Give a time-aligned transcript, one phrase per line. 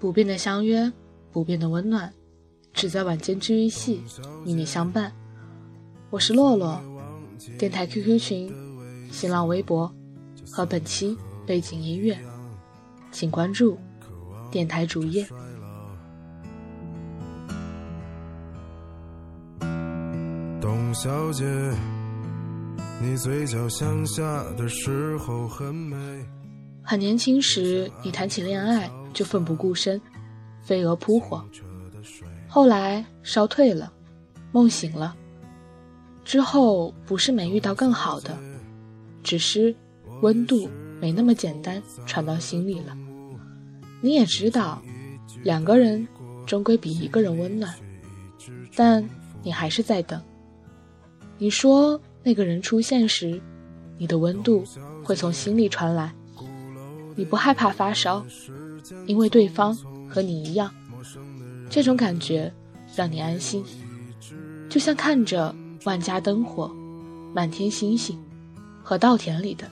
[0.00, 0.90] 不变的相约，
[1.30, 2.10] 不变的温暖，
[2.72, 4.02] 只在晚间治愈系
[4.46, 5.12] 与你相伴。
[6.08, 6.80] 我是洛洛，
[7.58, 8.50] 电台 QQ 群、
[9.12, 9.94] 新浪微博
[10.50, 11.14] 和本期
[11.46, 12.18] 背景音乐，
[13.12, 13.76] 请关注
[14.50, 15.28] 电台主页。
[20.62, 21.44] 董小姐，
[23.02, 26.24] 你嘴角向下的时候很美。
[26.82, 30.00] 很年轻时，你谈起恋爱就奋不顾身，
[30.62, 31.44] 飞蛾扑火。
[32.48, 33.92] 后来烧退了，
[34.52, 35.14] 梦醒了。
[36.24, 38.36] 之后不是没遇到更好的，
[39.22, 39.74] 只是
[40.22, 40.68] 温度
[41.00, 42.96] 没那么简单传到心里了。
[44.00, 44.80] 你也知道，
[45.42, 46.06] 两个人
[46.46, 47.74] 终归比一个人温暖，
[48.74, 49.08] 但
[49.42, 50.20] 你还是在等。
[51.38, 53.40] 你说那个人出现时，
[53.96, 54.62] 你的温度
[55.02, 56.12] 会从心里传来。
[57.16, 58.24] 你不害怕发烧，
[59.06, 59.76] 因为对方
[60.08, 60.70] 和你一样，
[61.68, 62.52] 这种感觉
[62.94, 63.64] 让你安心，
[64.68, 66.70] 就像看着万家灯火、
[67.34, 68.18] 满天星星
[68.82, 69.68] 和稻田里的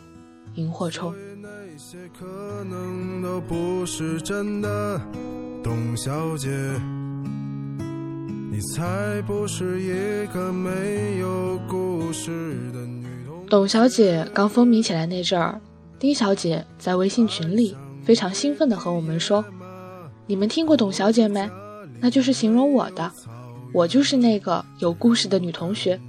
[0.54, 1.14] 萤火虫。
[5.62, 6.48] 董小姐。
[8.50, 13.06] 你才不是一个没有故事的女
[13.48, 15.60] 董小姐刚风靡起来那阵儿，
[15.96, 17.76] 丁小姐在微信群里
[18.08, 19.44] 非常兴奋地和我们说
[20.26, 21.46] ：“你们听过董小姐没？
[22.00, 23.12] 那就是形容我的，
[23.70, 26.00] 我就是那个有故事的女同学。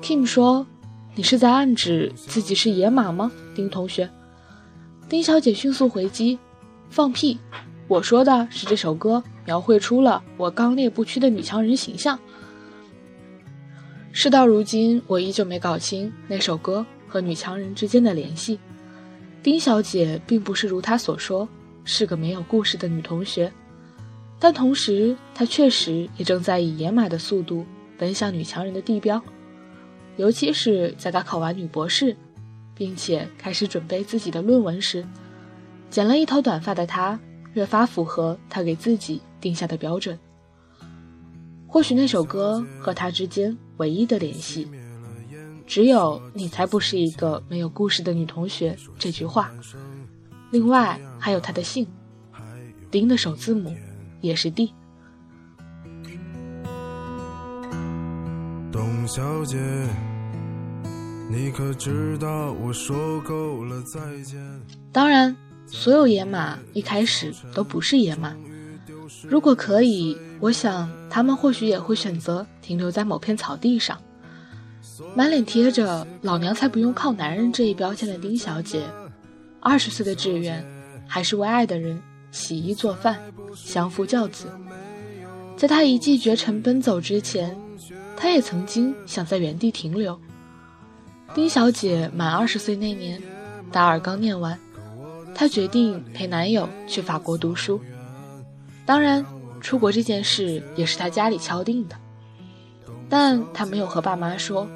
[0.00, 0.66] ”Kim 说
[1.14, 4.08] ：“你是在暗指自己是野马吗，丁同学？”
[5.06, 6.38] 丁小姐迅速回击
[6.88, 7.38] ：“放屁！
[7.88, 12.18] 我说的是这首歌。”描绘出了我刚烈不屈的女强人形象。
[14.12, 18.58] 事到如今，我依旧没搞清那首歌和女强人之间的联系。
[19.42, 21.48] 丁小姐并不是如她所说
[21.84, 23.52] 是个没有故事的女同学，
[24.38, 27.66] 但同时她确实也正在以野马的速度
[27.98, 29.20] 奔向女强人的地标。
[30.16, 32.16] 尤其是在她考完女博士，
[32.74, 35.04] 并且开始准备自己的论文时，
[35.90, 37.18] 剪了一头短发的她
[37.54, 39.20] 越发符合她给自己。
[39.42, 40.16] 定下的标准，
[41.66, 44.68] 或许那首歌和他之间唯一的联系，
[45.66, 49.50] 只有“你才不是一个没有故事的女同学”这句话。
[50.50, 51.86] 另外还有她的姓，
[52.90, 53.74] 丁的首字母
[54.20, 54.72] 也是 D。
[58.70, 59.58] 董小姐，
[61.30, 64.38] 你可知道我说够了再见？
[64.92, 65.36] 当然，
[65.66, 68.34] 所有野马一开始都不是野马。
[69.28, 73.98] 如果可以，我想他们或许也会选择停留在某片草地上。
[75.14, 78.82] 满脸贴着“老娘才不用靠男人”这一标签的丁小姐，
[79.60, 80.64] 二十岁的志愿
[81.06, 83.18] 还是为爱的人洗衣做饭、
[83.54, 84.46] 相夫教子。
[85.56, 87.54] 在她一骑绝尘奔走之前，
[88.16, 90.18] 她也曾经想在原地停留。
[91.34, 93.22] 丁小姐满二十岁那年，
[93.70, 94.58] 大二刚念完，
[95.34, 97.80] 她决定陪男友去法国读书。
[98.86, 99.24] 当然，
[99.60, 101.96] 出国这件事也是她家里敲定的，
[103.08, 104.66] 但她没有和爸妈说。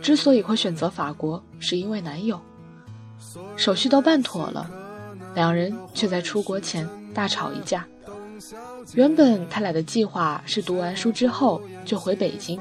[0.00, 2.40] 之所以会选择法国，是因为男友。
[3.56, 4.70] 手续都办妥了，
[5.34, 7.86] 两人却在出国前大吵一架。
[8.94, 12.58] 原本他俩的计划是读完书之后就回北京。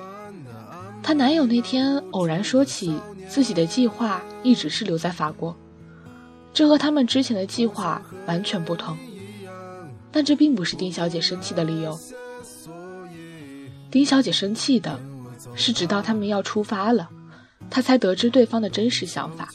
[1.02, 5.56] 她男友那天偶然说起自己的计划一直是留在法国，
[6.54, 8.98] 这和他们之前的计划完全不同。
[10.12, 11.98] 但这并不是丁小姐生气的理由。
[13.90, 15.00] 丁小姐生气的
[15.56, 17.10] 是，直到他们要出发了，
[17.70, 19.50] 他才得知对方的真实想法。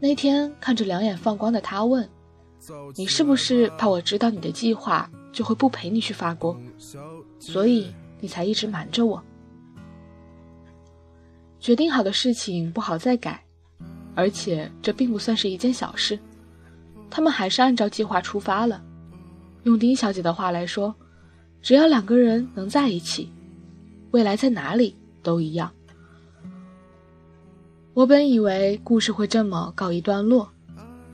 [0.00, 2.06] 那天看着两眼放光的他问
[2.96, 6.54] ：“你是不是怕我知道你的计划，就会不陪你去法国？
[7.38, 7.90] 所以
[8.20, 9.22] 你才一直瞒着我？
[11.58, 13.42] 决定好的事情不好再改，
[14.14, 16.18] 而且这并不算是一件小事。
[17.08, 18.82] 他们还是按照计划出发了。”
[19.64, 20.94] 用丁小姐的话来说，
[21.62, 23.32] 只要两个人能在一起，
[24.10, 25.72] 未来在哪里都一样。
[27.94, 30.52] 我本以为故事会这么告一段落，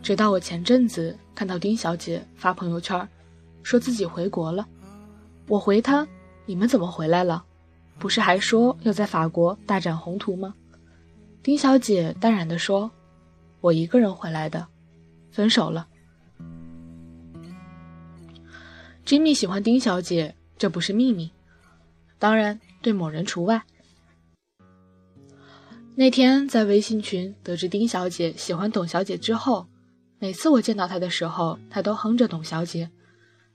[0.03, 3.07] 直到我前阵子看到丁小姐发朋友圈，
[3.63, 4.67] 说自己回国了。
[5.47, 6.09] 我回她
[6.47, 7.45] ：“你们怎么回来了？
[7.99, 10.55] 不是还说要在法国大展宏图吗？”
[11.45, 12.91] 丁小姐淡然地说
[13.61, 14.67] ：“我一个人回来的，
[15.31, 15.87] 分手了。”
[19.05, 21.31] Jimmy 喜欢丁小姐，这不是秘密，
[22.19, 23.63] 当然对某人除外。
[26.01, 29.67] 那天在微信群得知丁小姐喜欢董小姐之后，
[30.19, 32.91] 每次我见到她的时候，她都哼着董小姐。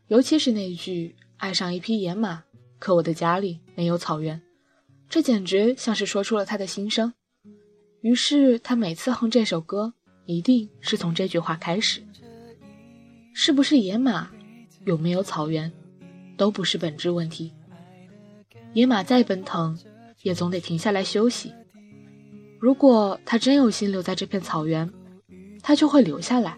[0.09, 2.43] 尤其是那句“爱上一匹野马，
[2.77, 4.39] 可我的家里没有草原”，
[5.09, 7.11] 这简直像是说出了他的心声。
[8.01, 9.95] 于是他每次哼这首歌，
[10.27, 12.03] 一定是从这句话开始。
[13.33, 14.29] 是不是野马，
[14.85, 15.73] 有没有草原，
[16.37, 17.51] 都不是本质问题。
[18.73, 19.75] 野马再奔腾，
[20.21, 21.51] 也总得停下来休息。
[22.59, 24.89] 如果他真有心留在这片草原，
[25.61, 26.53] 他就会留下来；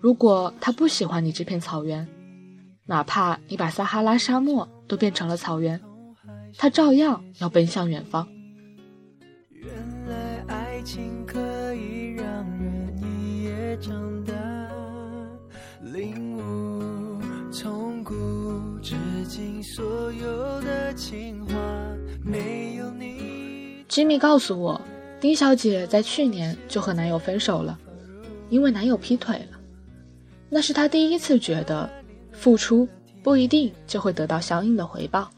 [0.00, 2.06] 如果他不喜欢你这片草原，
[2.84, 5.80] 哪怕你把撒哈拉沙漠都变成了草原，
[6.58, 8.28] 他照样要奔向远方。
[9.50, 9.68] 原
[10.08, 12.24] 来爱情可以让
[12.58, 14.32] 人一夜长大，
[15.82, 17.20] 领悟
[17.50, 18.14] 从古
[18.82, 18.94] 至
[19.26, 21.54] 今所有的情话，
[22.22, 23.84] 没有你。
[23.88, 24.80] Jimmy 告诉我，
[25.26, 27.76] 丁小姐在去年就和男友分手了，
[28.48, 29.58] 因为男友劈腿了。
[30.48, 31.90] 那是她第一次觉得。
[32.30, 32.86] 付出
[33.22, 35.30] 不一定就会得到相应的回报。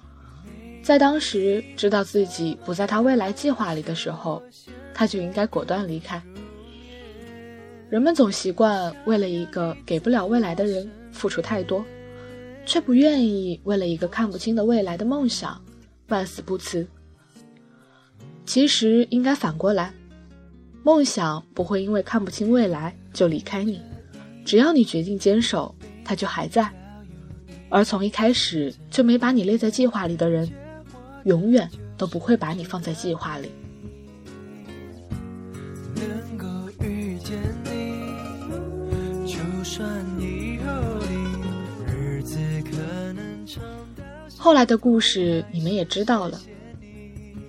[0.83, 4.43] 在当时知道自己不在他未来计划里的时候，
[4.93, 6.21] 他就应该果断离开。
[7.89, 11.85] 人们总习惯为了一个给不了未来的人付出太多，
[12.67, 15.65] 却不愿意为了一个看不清的未来的梦想
[16.09, 16.85] 万死不辞。
[18.49, 19.93] 其实应该反过来，
[20.83, 23.79] 梦想不会因为看不清未来就离开你，
[24.43, 26.67] 只要你决定坚守，它就还在。
[27.69, 30.51] 而从一开始就没把你列在计划里的人，
[31.25, 31.69] 永远
[31.99, 33.51] 都不会把你放在计划里。
[44.39, 46.41] 后来的故事你们也知道了。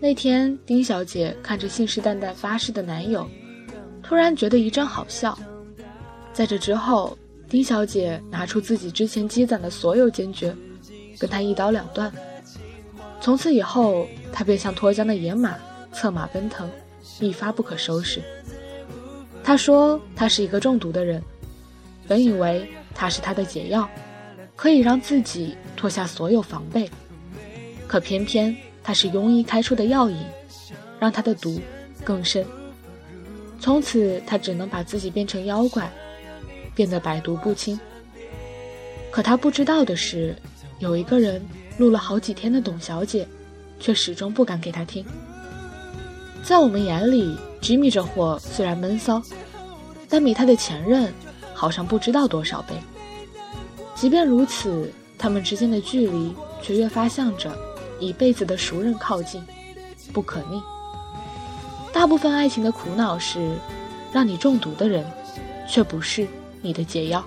[0.02, 3.30] 那天，丁小姐看着信誓旦旦发誓的男友，
[4.02, 5.38] 突然觉得一阵好笑。
[6.34, 7.18] 在这之后。
[7.50, 10.56] 丁小姐拿出自己之前积攒的所有坚决，
[11.18, 12.14] 跟他一刀两断。
[13.20, 15.58] 从此以后，他便像脱缰的野马，
[15.92, 16.70] 策马奔腾，
[17.20, 18.22] 一发不可收拾。
[19.44, 21.24] 他说他是一个中毒的人，
[22.08, 23.90] 本以为他是他的解药，
[24.56, 26.88] 可以让自己脱下所有防备，
[27.88, 30.18] 可偏偏他是庸医开出的药引，
[31.00, 31.60] 让他的毒
[32.04, 32.46] 更深。
[33.60, 35.92] 从此，他只能把自己变成妖怪。
[36.76, 37.78] 变得百毒不侵。
[39.12, 40.34] 可他不知道的是，
[40.78, 41.42] 有一个人
[41.78, 43.28] 录了好几天的董小姐，
[43.82, 45.04] 却始终不敢给他听。
[46.42, 49.22] 在我们眼里，Jimmy 这货虽然闷骚，
[50.08, 51.14] 但比他的前任
[51.54, 52.76] 好上不知道多少倍。
[53.94, 57.54] 即便如此，他们之间的距离却越发向着
[58.00, 59.44] 一辈子的熟人靠近，
[60.14, 60.62] 不可逆。
[61.92, 63.58] 大部分爱情的苦恼是，
[64.12, 65.06] 让你中毒的人，
[65.68, 66.28] 却不是。
[66.62, 67.24] 你的解药。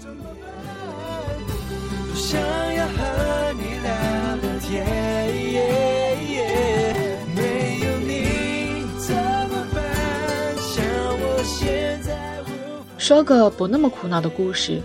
[12.98, 14.80] 说个不那么苦恼的故事。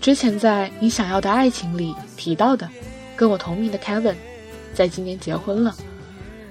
[0.00, 2.66] 之前在你想要的爱情里提到的，
[3.14, 4.14] 跟我同名的 Kevin，
[4.76, 5.74] 在今年结婚了。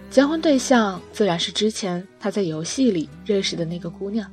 [0.10, 4.30] 结婚对象自然是之前他在游戏里认识的那个姑娘。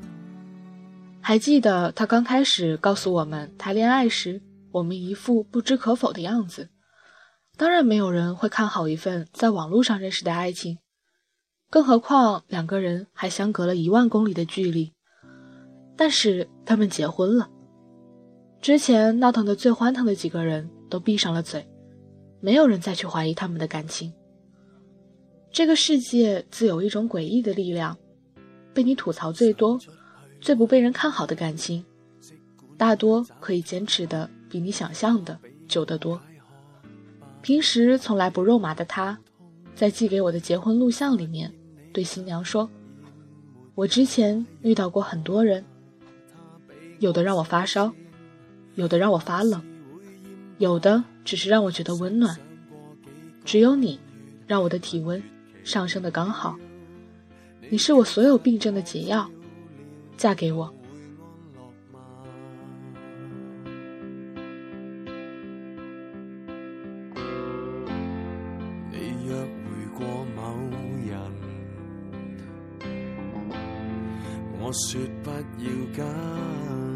[1.21, 6.71] 还记得他刚开始告诉我们谈恋爱时，我们一副不知可否的样子。
[7.59, 10.79] 当然，没有人会看好一份在网络上认识的爱情，
[11.69, 14.95] 更何况两个人还相隔了一万公里的距离。
[15.99, 17.51] 但是他们结婚了。
[18.63, 21.67] 之前闹腾的最欢腾的几个人都闭上了嘴，
[22.43, 24.13] 没有人再去怀疑他们的感情。
[25.51, 27.97] 这个世界自有一种诡异的力量，
[28.75, 29.79] 被你吐槽最多。
[30.41, 31.85] 最不被人看好的感情，
[32.77, 36.21] 大多可以坚持的比你想象的久得多。
[37.43, 39.17] 平时从来不肉麻的他，
[39.77, 41.55] 在寄给我的结婚录像里面，
[41.93, 42.69] 对新娘说
[43.77, 45.65] ：“我之前遇到过很多人，
[46.99, 47.93] 有的让我发烧，
[48.75, 49.63] 有的让我发冷，
[50.63, 52.37] 有的只是让我觉得温暖，
[53.45, 53.99] 只有你，
[54.47, 55.21] 让我的体温
[55.65, 56.57] 上升的刚好。
[57.69, 59.29] 你是我所有病症的解药。”
[60.17, 60.73] 嫁给我。
[74.61, 76.92] 我说不要跟。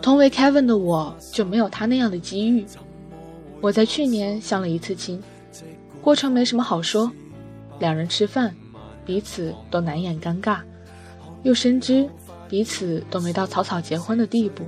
[0.00, 2.64] 同为 Kevin 的我就没有他那样的机遇。
[3.60, 5.22] 我在去年相了一次亲，
[6.02, 7.10] 过程没什么好说，
[7.78, 8.54] 两人吃饭，
[9.06, 10.58] 彼此都难掩尴尬，
[11.42, 12.06] 又深知
[12.48, 14.64] 彼此都没到草草结婚的地步，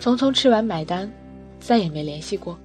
[0.00, 1.10] 匆匆吃完买单，
[1.58, 2.56] 再也没联系过。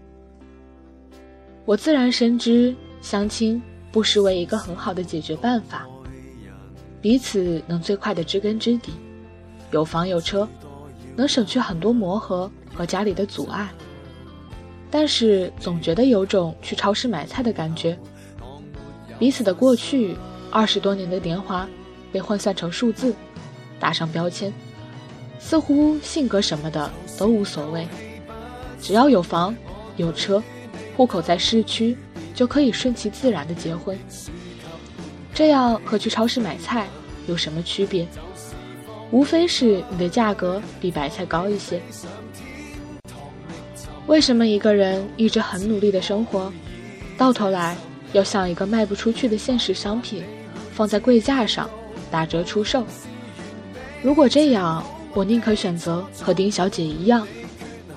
[1.65, 5.87] 我自然深知相亲不失为一个很好的解决办法，
[7.01, 8.93] 彼此能最快的知根知底，
[9.71, 10.47] 有房有车，
[11.15, 13.69] 能省去很多磨合和家里的阻碍。
[14.89, 17.97] 但是总觉得有种去超市买菜的感觉。
[19.17, 20.15] 彼此的过去，
[20.51, 21.67] 二十多年的年华，
[22.11, 23.15] 被换算成数字，
[23.79, 24.53] 打上标签，
[25.39, 27.87] 似乎性格什么的都无所谓，
[28.81, 29.55] 只要有房
[29.95, 30.43] 有车，
[30.97, 31.95] 户口在市区，
[32.33, 33.97] 就可以顺其自然的结婚。
[35.33, 36.87] 这样和去超市买菜
[37.27, 38.07] 有什么区别？
[39.11, 41.81] 无非是你的价格比白菜高一些。
[44.07, 46.51] 为什么一个人一直很努力的生活，
[47.17, 47.77] 到头来
[48.13, 50.23] 要像一个卖不出去的现实商品，
[50.73, 51.69] 放在柜架上
[52.09, 52.85] 打折出售？
[54.01, 54.83] 如果这样，
[55.13, 57.27] 我宁可选择和丁小姐一样，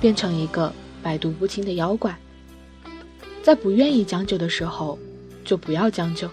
[0.00, 0.72] 变成一个
[1.02, 2.16] 百毒不侵的妖怪。
[3.44, 4.98] 在不愿意将就的时候，
[5.44, 6.26] 就不要将就。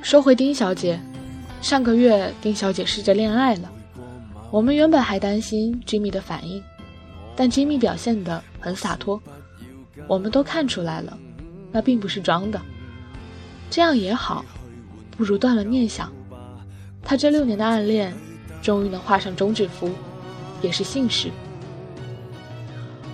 [0.00, 1.00] 说回丁小姐，
[1.60, 3.68] 上个月丁小姐试着恋爱了。
[4.52, 6.62] 我们原本还担心 Jimmy 的反应，
[7.34, 9.20] 但 Jimmy 表现得很洒脱，
[10.06, 11.18] 我们都看出来了，
[11.72, 12.60] 那并不是装的。
[13.70, 14.44] 这样也好，
[15.16, 16.12] 不如断了念想。
[17.02, 18.14] 他这六年的暗恋，
[18.62, 19.90] 终于能画上终止符，
[20.62, 21.30] 也是幸事。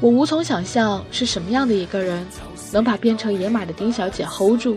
[0.00, 2.26] 我无从想象是什么样的一个人，
[2.72, 4.76] 能把变成野马的丁小姐 hold 住。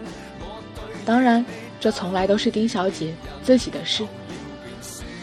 [1.05, 1.45] 当然。
[1.79, 4.07] 这从来都是丁小姐自己的事。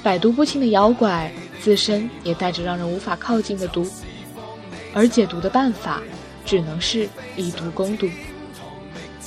[0.02, 3.90] 百毒不侵的妖怪自身也带着让人无法靠近的毒，
[4.92, 6.02] 而解毒的办法
[6.44, 8.08] 只能是以毒攻毒。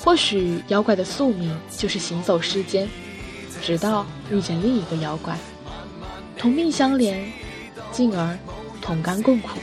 [0.03, 2.89] 或许妖怪的宿命就是行走世间，
[3.61, 5.37] 直到遇见另一个妖怪，
[6.37, 7.31] 同命相连，
[7.91, 8.37] 进而
[8.81, 9.57] 同甘共苦。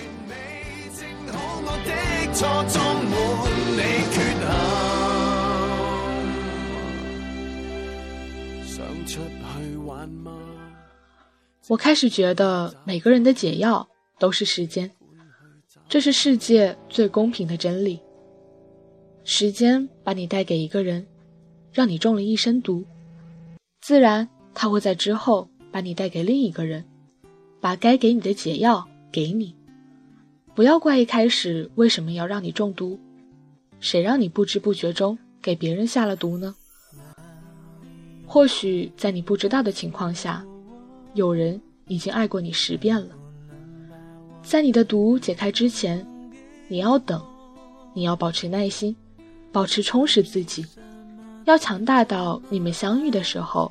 [11.69, 13.87] 我开始觉得每个人的解药
[14.19, 14.91] 都是时间，
[15.91, 17.99] 这是世界最公平的真理。
[19.25, 21.05] 时间把你带给一个人，
[21.73, 22.85] 让你中了一身毒，
[23.81, 26.85] 自然他会在之后把你带给另一个人，
[27.61, 29.57] 把该给你的解药给你。
[30.55, 32.97] 不要怪一开始为什么要让你中毒，
[33.81, 36.55] 谁让你不知不觉中给别人下了毒呢？
[38.25, 40.47] 或许在你不知道的情况下，
[41.15, 43.17] 有人已经爱过你十遍了。
[44.43, 46.07] 在你的毒解开之前，
[46.69, 47.23] 你要等，
[47.95, 48.95] 你要保持耐心，
[49.53, 50.67] 保持充实自己，
[51.45, 53.71] 要强大到你们相遇的时候，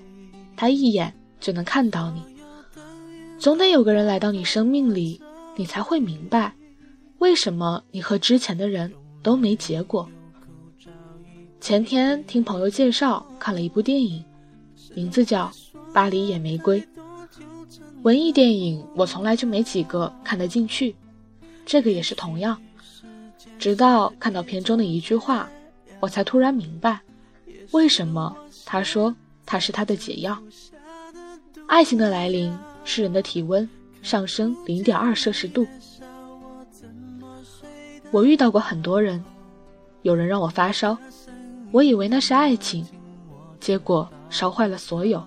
[0.55, 2.21] 他一眼就能看到你。
[3.37, 5.21] 总得有个人来到你生命里，
[5.55, 6.53] 你才会明白，
[7.19, 10.09] 为什么你和之前的人都没结果。
[11.59, 14.23] 前天听朋友介绍看了一部电影。
[14.95, 15.45] 名字叫
[15.93, 16.81] 《巴黎野玫瑰》。
[18.03, 20.95] 文艺电影我从来就没几个看得进去，
[21.65, 22.59] 这个也是同样。
[23.57, 25.49] 直到看到片中的一句话，
[25.99, 26.99] 我才突然明白，
[27.71, 29.13] 为什么他说
[29.45, 30.37] 它是他的解药。
[31.67, 33.67] 爱情的来临是人的体温
[34.01, 35.67] 上升零点二摄氏度。
[38.11, 39.23] 我遇到过很多人，
[40.01, 40.97] 有人让我发烧，
[41.71, 42.85] 我以为那是爱情，
[43.59, 44.09] 结果。
[44.31, 45.25] 烧坏了所有。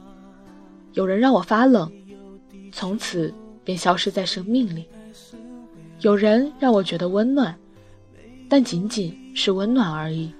[0.92, 1.90] 有人让我发冷，
[2.72, 4.86] 从此便消失在生命里。
[6.00, 7.54] 有人让我觉得温暖，
[8.48, 10.32] 但仅仅是温暖而已。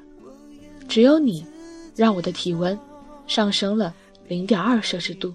[0.89, 1.47] 只有你，
[1.95, 2.77] 让我的体温
[3.27, 3.95] 上升了
[4.27, 5.33] 零点二摄氏度。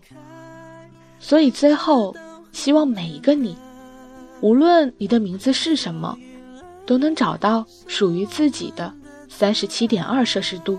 [1.20, 2.14] 所以最后，
[2.52, 3.56] 希望每一个你，
[4.42, 6.18] 无论你的名字是什么，
[6.86, 8.94] 都能找到属于自己的
[9.30, 10.78] 三十七点二摄氏度，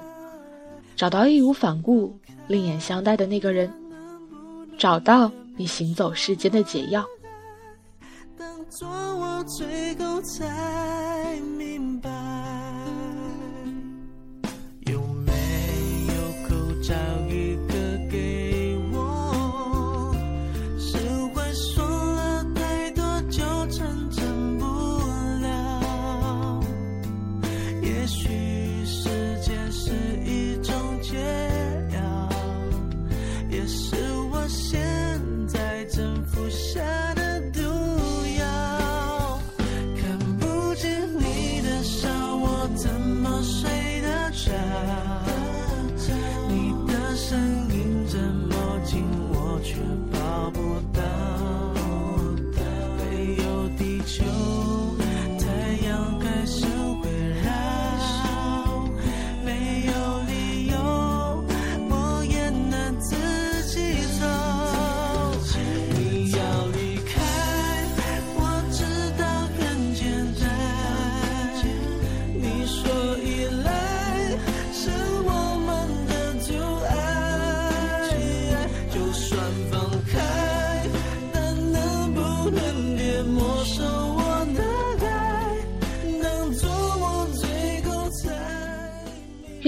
[0.95, 2.15] 找到义无反顾。
[2.49, 3.71] 另眼相待的那个人，
[4.79, 7.05] 找到你行走世间的解药。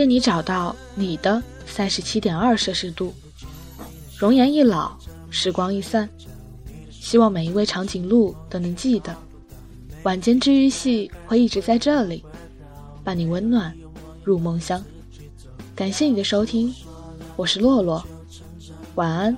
[0.00, 3.12] 愿你找到你的三十七点二摄氏度。
[4.16, 4.97] 容颜一老，
[5.28, 6.09] 时光一散，
[6.90, 9.14] 希望每一位长颈鹿都能记得，
[10.02, 12.25] 晚间治愈系会一直在这里，
[13.04, 13.76] 伴你温暖
[14.25, 14.83] 入梦乡。
[15.76, 16.75] 感谢你的收听，
[17.37, 18.02] 我是洛洛，
[18.95, 19.37] 晚安，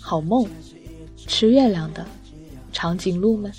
[0.00, 0.48] 好梦，
[1.26, 2.06] 吃月亮的
[2.72, 3.52] 长颈鹿们。